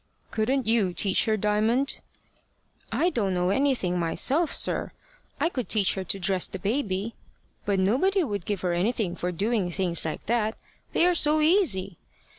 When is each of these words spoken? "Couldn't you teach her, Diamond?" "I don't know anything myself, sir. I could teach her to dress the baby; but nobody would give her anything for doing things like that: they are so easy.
"Couldn't 0.31 0.65
you 0.65 0.93
teach 0.95 1.25
her, 1.25 1.37
Diamond?" 1.37 1.99
"I 2.91 3.11
don't 3.11 3.35
know 3.35 3.51
anything 3.51 3.99
myself, 3.99 4.51
sir. 4.51 4.93
I 5.39 5.47
could 5.47 5.69
teach 5.69 5.93
her 5.93 6.03
to 6.03 6.17
dress 6.17 6.47
the 6.47 6.57
baby; 6.57 7.13
but 7.65 7.77
nobody 7.77 8.23
would 8.23 8.45
give 8.47 8.61
her 8.61 8.73
anything 8.73 9.15
for 9.15 9.31
doing 9.31 9.69
things 9.69 10.03
like 10.03 10.25
that: 10.25 10.57
they 10.93 11.05
are 11.05 11.13
so 11.13 11.39
easy. 11.39 11.99